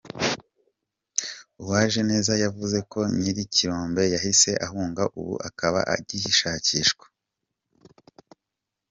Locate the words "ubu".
5.19-5.35